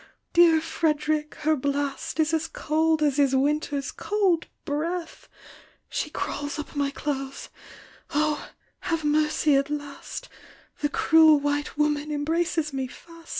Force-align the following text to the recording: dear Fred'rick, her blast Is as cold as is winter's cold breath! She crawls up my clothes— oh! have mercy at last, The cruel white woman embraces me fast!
dear 0.33 0.59
Fred'rick, 0.59 1.35
her 1.41 1.55
blast 1.55 2.19
Is 2.19 2.33
as 2.33 2.47
cold 2.47 3.03
as 3.03 3.19
is 3.19 3.35
winter's 3.35 3.91
cold 3.91 4.47
breath! 4.65 5.29
She 5.89 6.09
crawls 6.09 6.57
up 6.57 6.75
my 6.75 6.89
clothes— 6.89 7.49
oh! 8.09 8.49
have 8.79 9.03
mercy 9.03 9.55
at 9.55 9.69
last, 9.69 10.27
The 10.79 10.89
cruel 10.89 11.39
white 11.39 11.77
woman 11.77 12.11
embraces 12.11 12.73
me 12.73 12.87
fast! 12.87 13.29